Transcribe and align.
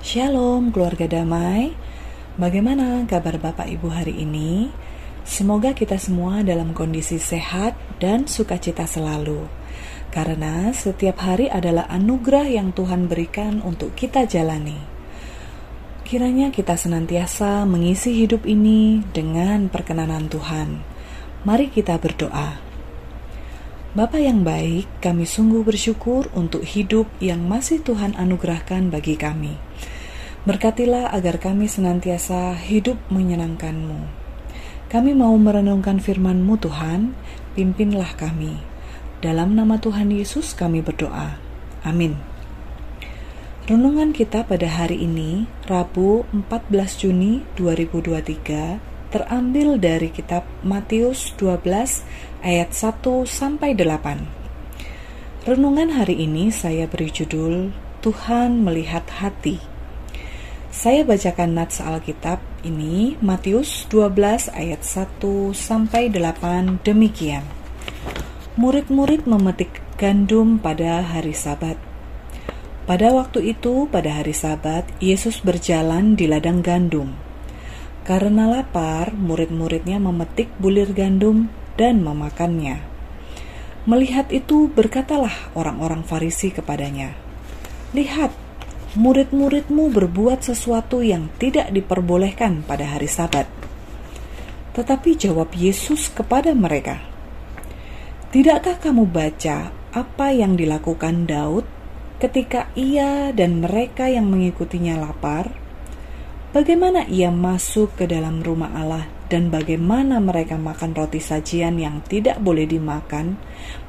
Shalom 0.00 0.72
keluarga 0.72 1.04
damai. 1.04 1.76
Bagaimana 2.40 3.04
kabar 3.04 3.36
Bapak 3.36 3.68
Ibu 3.68 3.92
hari 3.92 4.24
ini? 4.24 4.72
Semoga 5.28 5.76
kita 5.76 6.00
semua 6.00 6.40
dalam 6.40 6.72
kondisi 6.72 7.20
sehat 7.20 7.76
dan 8.00 8.24
sukacita 8.24 8.88
selalu. 8.88 9.44
Karena 10.08 10.72
setiap 10.72 11.20
hari 11.20 11.52
adalah 11.52 11.84
anugerah 11.92 12.48
yang 12.48 12.72
Tuhan 12.72 13.12
berikan 13.12 13.60
untuk 13.60 13.92
kita 13.92 14.24
jalani. 14.24 14.80
Kiranya 16.08 16.48
kita 16.48 16.80
senantiasa 16.80 17.68
mengisi 17.68 18.24
hidup 18.24 18.48
ini 18.48 19.04
dengan 19.12 19.68
perkenanan 19.68 20.32
Tuhan. 20.32 20.80
Mari 21.44 21.68
kita 21.68 22.00
berdoa 22.00 22.69
Bapa 23.90 24.22
yang 24.22 24.46
baik, 24.46 24.86
kami 25.02 25.26
sungguh 25.26 25.66
bersyukur 25.66 26.30
untuk 26.30 26.62
hidup 26.62 27.10
yang 27.18 27.42
masih 27.42 27.82
Tuhan 27.82 28.14
anugerahkan 28.14 28.86
bagi 28.86 29.18
kami. 29.18 29.58
Berkatilah 30.46 31.10
agar 31.10 31.42
kami 31.42 31.66
senantiasa 31.66 32.54
hidup 32.54 32.94
menyenangkan-Mu. 33.10 34.06
Kami 34.94 35.10
mau 35.10 35.34
merenungkan 35.34 35.98
firman-Mu 35.98 36.54
Tuhan, 36.62 37.18
pimpinlah 37.58 38.14
kami. 38.14 38.62
Dalam 39.26 39.58
nama 39.58 39.82
Tuhan 39.82 40.14
Yesus 40.14 40.54
kami 40.54 40.86
berdoa. 40.86 41.42
Amin. 41.82 42.14
Renungan 43.66 44.14
kita 44.14 44.46
pada 44.46 44.70
hari 44.70 45.02
ini, 45.02 45.50
Rabu 45.66 46.30
14 46.30 46.94
Juni 46.94 47.42
2023, 47.58 48.89
terambil 49.10 49.74
dari 49.74 50.14
kitab 50.14 50.46
Matius 50.62 51.34
12 51.34 51.66
ayat 52.46 52.70
1 52.70 53.02
sampai 53.26 53.74
8. 53.74 55.50
Renungan 55.50 55.98
hari 55.98 56.22
ini 56.22 56.54
saya 56.54 56.86
beri 56.86 57.10
judul 57.10 57.74
Tuhan 58.06 58.62
melihat 58.62 59.02
hati. 59.10 59.58
Saya 60.70 61.02
bacakan 61.02 61.58
nats 61.58 61.82
Alkitab 61.82 62.38
ini 62.62 63.18
Matius 63.18 63.90
12 63.90 64.54
ayat 64.54 64.86
1 64.86 65.18
sampai 65.58 66.06
8 66.14 66.86
demikian. 66.86 67.42
Murid-murid 68.54 69.26
memetik 69.26 69.82
gandum 69.98 70.62
pada 70.62 71.02
hari 71.02 71.34
Sabat. 71.34 71.74
Pada 72.86 73.10
waktu 73.10 73.58
itu, 73.58 73.90
pada 73.90 74.22
hari 74.22 74.34
Sabat, 74.34 74.86
Yesus 75.02 75.42
berjalan 75.42 76.14
di 76.14 76.30
ladang 76.30 76.62
gandum 76.62 77.29
karena 78.10 78.50
lapar, 78.50 79.14
murid-muridnya 79.14 80.02
memetik 80.02 80.50
bulir 80.58 80.90
gandum 80.90 81.46
dan 81.78 82.02
memakannya. 82.02 82.82
Melihat 83.86 84.34
itu, 84.34 84.66
berkatalah 84.66 85.54
orang-orang 85.54 86.02
Farisi 86.02 86.50
kepadanya, 86.50 87.14
"Lihat, 87.94 88.34
murid-muridmu 88.98 89.94
berbuat 89.94 90.42
sesuatu 90.42 91.06
yang 91.06 91.30
tidak 91.38 91.70
diperbolehkan 91.70 92.66
pada 92.66 92.98
hari 92.98 93.06
Sabat." 93.06 93.46
Tetapi 94.74 95.14
jawab 95.14 95.54
Yesus 95.54 96.10
kepada 96.10 96.50
mereka, 96.50 96.98
"Tidakkah 98.34 98.82
kamu 98.82 99.06
baca 99.06 99.70
apa 99.94 100.34
yang 100.34 100.58
dilakukan 100.58 101.30
Daud 101.30 101.62
ketika 102.18 102.74
ia 102.74 103.30
dan 103.30 103.62
mereka 103.62 104.10
yang 104.10 104.26
mengikutinya 104.26 104.98
lapar?" 104.98 105.59
Bagaimana 106.50 107.06
ia 107.06 107.30
masuk 107.30 107.94
ke 107.94 108.10
dalam 108.10 108.42
rumah 108.42 108.74
Allah 108.74 109.06
dan 109.30 109.54
bagaimana 109.54 110.18
mereka 110.18 110.58
makan 110.58 110.98
roti 110.98 111.22
sajian 111.22 111.78
yang 111.78 112.02
tidak 112.02 112.42
boleh 112.42 112.66
dimakan, 112.66 113.38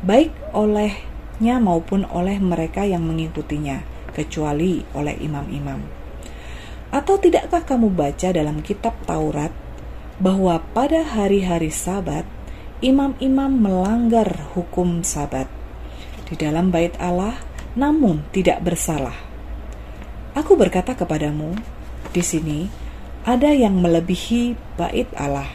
baik 0.06 0.30
olehnya 0.54 1.58
maupun 1.58 2.06
oleh 2.06 2.38
mereka 2.38 2.86
yang 2.86 3.02
mengikutinya, 3.02 3.82
kecuali 4.14 4.86
oleh 4.94 5.17
imam-imam. 5.17 5.82
Atau 6.94 7.17
tidakkah 7.17 7.66
kamu 7.66 7.89
baca 7.98 8.30
dalam 8.30 8.62
kitab 8.62 8.94
Taurat 9.09 9.50
bahwa 10.22 10.62
pada 10.62 11.02
hari-hari 11.02 11.73
Sabat, 11.73 12.30
imam-imam 12.86 13.58
melanggar 13.58 14.54
hukum 14.54 15.02
Sabat 15.02 15.50
di 16.30 16.38
dalam 16.38 16.70
bait 16.70 16.94
Allah, 17.02 17.42
namun 17.73 18.21
tidak 18.30 18.61
bersalah? 18.61 19.17
Aku 20.38 20.54
berkata 20.54 20.94
kepadamu, 20.94 21.58
di 22.11 22.23
sini 22.23 22.60
ada 23.23 23.52
yang 23.52 23.80
melebihi 23.80 24.76
bait 24.76 25.08
Allah. 25.16 25.48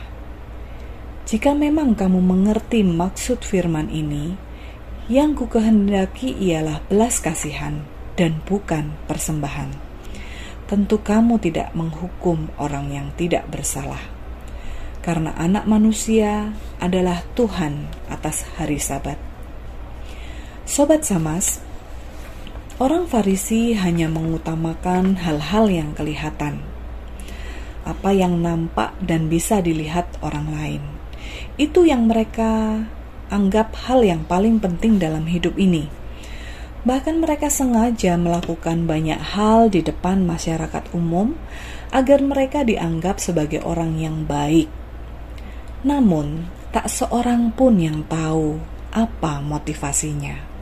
Jika 1.26 1.52
memang 1.52 1.98
kamu 1.98 2.22
mengerti 2.22 2.86
maksud 2.86 3.42
firman 3.42 3.90
ini, 3.90 4.38
yang 5.10 5.34
ku 5.34 5.50
kehendaki 5.50 6.34
ialah 6.34 6.82
belas 6.86 7.18
kasihan 7.18 7.82
dan 8.14 8.42
bukan 8.46 8.94
persembahan. 9.10 9.70
Tentu 10.66 10.98
kamu 11.02 11.38
tidak 11.38 11.70
menghukum 11.74 12.50
orang 12.58 12.90
yang 12.90 13.08
tidak 13.14 13.46
bersalah. 13.50 14.02
Karena 15.02 15.34
anak 15.38 15.66
manusia 15.70 16.50
adalah 16.82 17.22
Tuhan 17.38 17.86
atas 18.10 18.42
hari 18.58 18.82
sabat. 18.82 19.18
Sobat 20.66 21.06
Samas, 21.06 21.62
Orang 22.76 23.08
Farisi 23.08 23.72
hanya 23.72 24.04
mengutamakan 24.04 25.16
hal-hal 25.16 25.72
yang 25.72 25.96
kelihatan, 25.96 26.60
apa 27.88 28.12
yang 28.12 28.44
nampak 28.44 28.92
dan 29.00 29.32
bisa 29.32 29.64
dilihat 29.64 30.04
orang 30.20 30.52
lain. 30.52 30.82
Itu 31.56 31.88
yang 31.88 32.04
mereka 32.04 32.84
anggap 33.32 33.72
hal 33.88 34.04
yang 34.04 34.28
paling 34.28 34.60
penting 34.60 35.00
dalam 35.00 35.24
hidup 35.24 35.56
ini. 35.56 35.88
Bahkan 36.84 37.16
mereka 37.16 37.48
sengaja 37.48 38.20
melakukan 38.20 38.84
banyak 38.84 39.24
hal 39.24 39.72
di 39.72 39.80
depan 39.80 40.28
masyarakat 40.28 40.92
umum 40.92 41.32
agar 41.96 42.20
mereka 42.20 42.60
dianggap 42.60 43.24
sebagai 43.24 43.64
orang 43.64 43.96
yang 43.96 44.28
baik. 44.28 44.68
Namun, 45.80 46.44
tak 46.76 46.92
seorang 46.92 47.56
pun 47.56 47.80
yang 47.80 48.04
tahu 48.04 48.60
apa 48.92 49.40
motivasinya. 49.40 50.55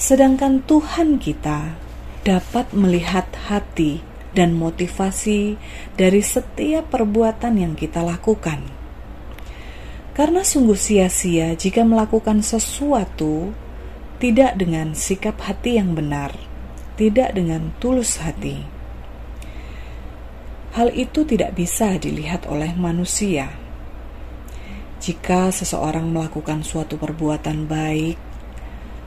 Sedangkan 0.00 0.64
Tuhan 0.64 1.20
kita 1.20 1.76
dapat 2.24 2.72
melihat 2.72 3.28
hati 3.52 4.00
dan 4.32 4.56
motivasi 4.56 5.60
dari 5.92 6.24
setiap 6.24 6.88
perbuatan 6.88 7.60
yang 7.60 7.76
kita 7.76 8.00
lakukan. 8.00 8.64
Karena 10.16 10.40
sungguh 10.40 10.76
sia-sia 10.76 11.52
jika 11.52 11.84
melakukan 11.84 12.40
sesuatu 12.40 13.52
tidak 14.16 14.56
dengan 14.56 14.96
sikap 14.96 15.36
hati 15.44 15.76
yang 15.76 15.92
benar, 15.92 16.32
tidak 16.96 17.36
dengan 17.36 17.76
tulus 17.76 18.24
hati. 18.24 18.64
Hal 20.80 20.96
itu 20.96 21.28
tidak 21.28 21.60
bisa 21.60 22.00
dilihat 22.00 22.48
oleh 22.48 22.72
manusia. 22.72 23.52
Jika 24.96 25.52
seseorang 25.52 26.08
melakukan 26.08 26.64
suatu 26.64 26.96
perbuatan 26.96 27.68
baik, 27.68 28.29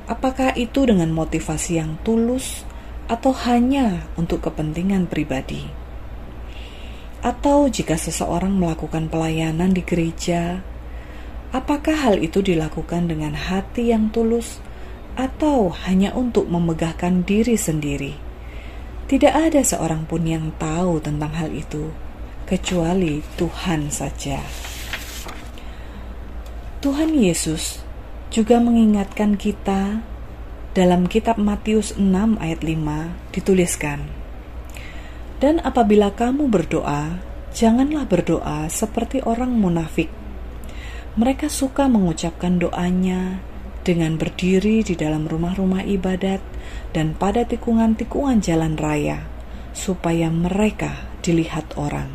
Apakah 0.03 0.51
itu 0.59 0.83
dengan 0.83 1.15
motivasi 1.15 1.79
yang 1.79 1.95
tulus 2.03 2.67
atau 3.07 3.31
hanya 3.47 4.03
untuk 4.19 4.43
kepentingan 4.43 5.07
pribadi? 5.07 5.63
Atau 7.23 7.71
jika 7.71 7.95
seseorang 7.95 8.51
melakukan 8.51 9.07
pelayanan 9.07 9.71
di 9.71 9.79
gereja, 9.79 10.59
apakah 11.55 11.95
hal 11.95 12.15
itu 12.19 12.43
dilakukan 12.43 13.07
dengan 13.07 13.31
hati 13.31 13.95
yang 13.95 14.11
tulus 14.11 14.59
atau 15.15 15.71
hanya 15.87 16.11
untuk 16.11 16.51
memegahkan 16.51 17.23
diri 17.23 17.55
sendiri? 17.55 18.19
Tidak 19.07 19.31
ada 19.31 19.63
seorang 19.63 20.03
pun 20.03 20.27
yang 20.27 20.51
tahu 20.59 20.99
tentang 20.99 21.31
hal 21.31 21.47
itu, 21.55 21.95
kecuali 22.43 23.23
Tuhan 23.39 23.87
saja. 23.87 24.43
Tuhan 26.83 27.15
Yesus 27.15 27.82
juga 28.33 28.57
mengingatkan 28.57 29.37
kita 29.37 30.01
dalam 30.73 31.05
kitab 31.05 31.37
Matius 31.37 31.93
6 32.01 32.41
ayat 32.41 32.65
5 32.65 33.29
dituliskan 33.29 34.09
Dan 35.37 35.61
apabila 35.61 36.09
kamu 36.17 36.49
berdoa 36.49 37.21
janganlah 37.53 38.09
berdoa 38.09 38.65
seperti 38.73 39.21
orang 39.21 39.53
munafik. 39.53 40.09
Mereka 41.13 41.45
suka 41.45 41.85
mengucapkan 41.85 42.57
doanya 42.57 43.37
dengan 43.85 44.17
berdiri 44.17 44.81
di 44.81 44.97
dalam 44.97 45.29
rumah-rumah 45.29 45.85
ibadat 45.85 46.41
dan 46.89 47.13
pada 47.13 47.45
tikungan-tikungan 47.45 48.41
jalan 48.41 48.73
raya 48.73 49.29
supaya 49.77 50.33
mereka 50.33 51.05
dilihat 51.21 51.77
orang. 51.77 52.09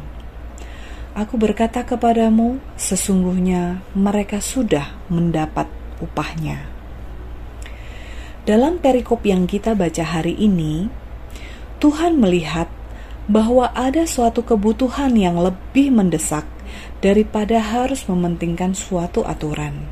Aku 1.15 1.39
berkata 1.39 1.87
kepadamu, 1.87 2.59
sesungguhnya 2.75 3.87
mereka 3.95 4.43
sudah 4.43 4.99
mendapat 5.07 5.71
upahnya. 6.03 6.67
Dalam 8.49 8.81
perikop 8.81 9.29
yang 9.29 9.45
kita 9.45 9.77
baca 9.77 10.03
hari 10.03 10.33
ini, 10.33 10.89
Tuhan 11.79 12.17
melihat 12.17 12.67
bahwa 13.29 13.69
ada 13.77 14.09
suatu 14.09 14.41
kebutuhan 14.41 15.13
yang 15.13 15.37
lebih 15.37 15.93
mendesak 15.93 16.49
daripada 17.05 17.61
harus 17.61 18.09
mementingkan 18.09 18.73
suatu 18.73 19.23
aturan, 19.29 19.85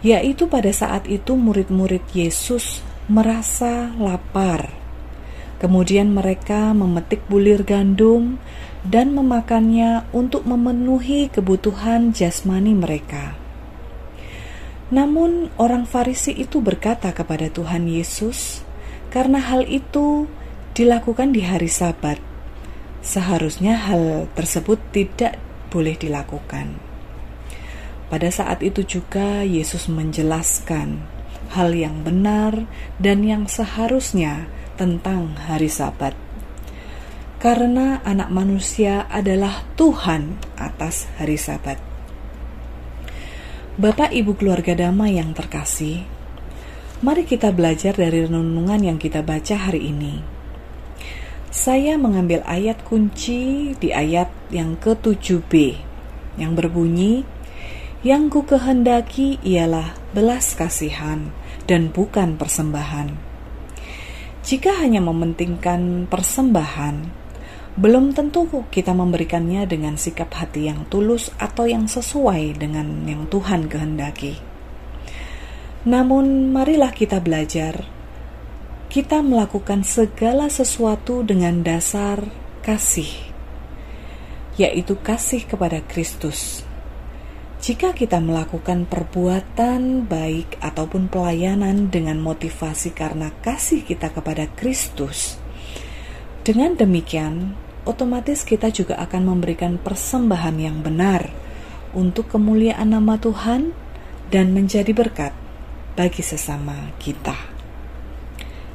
yaitu 0.00 0.48
pada 0.48 0.72
saat 0.72 1.04
itu 1.06 1.36
murid-murid 1.36 2.02
Yesus 2.16 2.80
merasa 3.06 3.92
lapar. 4.00 4.72
Kemudian 5.60 6.12
mereka 6.12 6.72
memetik 6.76 7.24
bulir 7.28 7.64
gandum 7.64 8.40
dan 8.84 9.12
memakannya 9.12 10.04
untuk 10.12 10.44
memenuhi 10.44 11.32
kebutuhan 11.32 12.12
jasmani 12.12 12.76
mereka. 12.76 13.45
Namun, 14.92 15.50
orang 15.58 15.82
Farisi 15.86 16.30
itu 16.30 16.62
berkata 16.62 17.10
kepada 17.10 17.50
Tuhan 17.50 17.90
Yesus, 17.90 18.62
"Karena 19.10 19.42
hal 19.42 19.66
itu 19.66 20.30
dilakukan 20.78 21.34
di 21.34 21.42
hari 21.42 21.66
Sabat, 21.66 22.22
seharusnya 23.02 23.74
hal 23.74 24.30
tersebut 24.38 24.78
tidak 24.94 25.38
boleh 25.74 25.98
dilakukan." 25.98 26.78
Pada 28.06 28.30
saat 28.30 28.62
itu 28.62 28.86
juga 28.86 29.42
Yesus 29.42 29.90
menjelaskan 29.90 31.02
hal 31.58 31.74
yang 31.74 32.06
benar 32.06 32.70
dan 33.02 33.26
yang 33.26 33.50
seharusnya 33.50 34.46
tentang 34.78 35.34
hari 35.50 35.66
Sabat 35.66 36.14
karena 37.36 38.00
anak 38.02 38.32
manusia 38.32 39.04
adalah 39.06 39.62
Tuhan 39.78 40.34
atas 40.58 41.06
hari 41.14 41.38
Sabat. 41.38 41.85
Bapak 43.76 44.08
Ibu 44.08 44.40
keluarga 44.40 44.72
damai 44.72 45.20
yang 45.20 45.36
terkasih, 45.36 46.00
mari 47.04 47.28
kita 47.28 47.52
belajar 47.52 47.92
dari 47.92 48.24
renungan 48.24 48.80
yang 48.80 48.96
kita 48.96 49.20
baca 49.20 49.52
hari 49.52 49.92
ini. 49.92 50.24
Saya 51.52 52.00
mengambil 52.00 52.40
ayat 52.48 52.80
kunci 52.88 53.76
di 53.76 53.92
ayat 53.92 54.32
yang 54.48 54.80
ke-7b 54.80 55.76
yang 56.40 56.56
berbunyi, 56.56 57.28
Yang 58.00 58.24
ku 58.32 58.40
kehendaki 58.48 59.36
ialah 59.44 59.92
belas 60.16 60.56
kasihan 60.56 61.28
dan 61.68 61.92
bukan 61.92 62.40
persembahan. 62.40 63.12
Jika 64.40 64.72
hanya 64.80 65.04
mementingkan 65.04 66.08
persembahan, 66.08 67.25
belum 67.76 68.16
tentu 68.16 68.48
kita 68.72 68.96
memberikannya 68.96 69.68
dengan 69.68 70.00
sikap 70.00 70.32
hati 70.32 70.72
yang 70.72 70.88
tulus 70.88 71.28
atau 71.36 71.68
yang 71.68 71.84
sesuai 71.84 72.56
dengan 72.56 73.04
yang 73.04 73.28
Tuhan 73.28 73.68
kehendaki. 73.68 74.40
Namun, 75.84 76.56
marilah 76.56 76.88
kita 76.90 77.20
belajar. 77.20 77.84
Kita 78.88 79.20
melakukan 79.20 79.84
segala 79.84 80.48
sesuatu 80.48 81.20
dengan 81.20 81.60
dasar 81.60 82.24
kasih, 82.64 83.12
yaitu 84.56 84.96
kasih 84.96 85.44
kepada 85.44 85.84
Kristus. 85.84 86.64
Jika 87.60 87.92
kita 87.92 88.24
melakukan 88.24 88.88
perbuatan 88.88 90.08
baik 90.08 90.56
ataupun 90.64 91.12
pelayanan 91.12 91.92
dengan 91.92 92.24
motivasi 92.24 92.96
karena 92.96 93.36
kasih 93.44 93.84
kita 93.84 94.16
kepada 94.16 94.48
Kristus, 94.56 95.36
dengan 96.40 96.78
demikian 96.78 97.65
otomatis 97.86 98.42
kita 98.42 98.68
juga 98.74 98.98
akan 98.98 99.22
memberikan 99.32 99.78
persembahan 99.80 100.56
yang 100.58 100.82
benar 100.82 101.30
untuk 101.96 102.28
kemuliaan 102.28 102.92
nama 102.92 103.16
Tuhan 103.16 103.72
dan 104.28 104.52
menjadi 104.52 104.90
berkat 104.92 105.32
bagi 105.96 106.20
sesama 106.20 106.92
kita. 107.00 107.34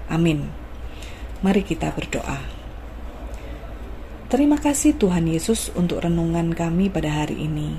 Amin. 0.09 0.49
Mari 1.43 1.61
kita 1.61 1.93
berdoa. 1.93 2.41
Terima 4.31 4.55
kasih 4.55 4.95
Tuhan 4.95 5.27
Yesus 5.27 5.69
untuk 5.75 6.07
renungan 6.07 6.55
kami 6.55 6.87
pada 6.87 7.11
hari 7.11 7.45
ini. 7.51 7.75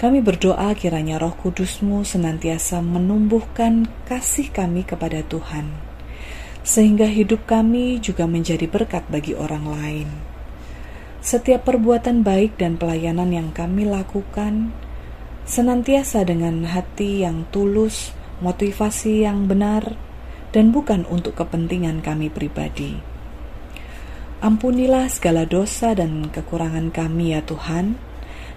Kami 0.00 0.24
berdoa 0.24 0.72
kiranya 0.72 1.20
roh 1.20 1.36
kudusmu 1.36 2.00
senantiasa 2.08 2.80
menumbuhkan 2.80 3.84
kasih 4.08 4.48
kami 4.48 4.88
kepada 4.88 5.20
Tuhan, 5.20 5.89
sehingga 6.60 7.08
hidup 7.08 7.48
kami 7.48 7.98
juga 8.00 8.28
menjadi 8.28 8.68
berkat 8.68 9.06
bagi 9.08 9.32
orang 9.32 9.64
lain. 9.64 10.08
Setiap 11.20 11.68
perbuatan 11.68 12.24
baik 12.24 12.56
dan 12.56 12.80
pelayanan 12.80 13.28
yang 13.28 13.48
kami 13.52 13.84
lakukan 13.84 14.72
senantiasa 15.44 16.24
dengan 16.24 16.64
hati 16.64 17.26
yang 17.26 17.44
tulus, 17.52 18.14
motivasi 18.40 19.28
yang 19.28 19.44
benar, 19.44 19.98
dan 20.54 20.72
bukan 20.72 21.04
untuk 21.10 21.36
kepentingan 21.36 22.00
kami 22.00 22.32
pribadi. 22.32 22.96
Ampunilah 24.40 25.12
segala 25.12 25.44
dosa 25.44 25.92
dan 25.92 26.32
kekurangan 26.32 26.88
kami 26.88 27.36
ya 27.36 27.44
Tuhan, 27.44 28.00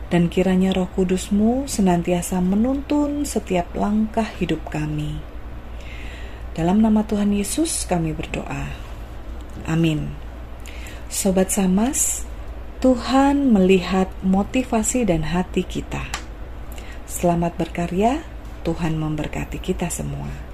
dan 0.07 0.31
kiranya 0.31 0.71
roh 0.71 0.88
kudusmu 0.94 1.67
senantiasa 1.67 2.39
menuntun 2.39 3.27
setiap 3.27 3.75
langkah 3.75 4.29
hidup 4.39 4.63
kami. 4.71 5.32
Dalam 6.53 6.85
nama 6.85 7.01
Tuhan 7.01 7.33
Yesus 7.33 7.89
kami 7.89 8.13
berdoa. 8.13 8.69
Amin. 9.65 10.13
Sobat 11.09 11.50
Samas, 11.50 12.29
Tuhan 12.77 13.50
melihat 13.50 14.05
motivasi 14.21 15.09
dan 15.09 15.25
hati 15.25 15.65
kita. 15.65 16.05
Selamat 17.09 17.57
berkarya, 17.57 18.21
Tuhan 18.61 19.01
memberkati 19.01 19.57
kita 19.57 19.89
semua. 19.89 20.52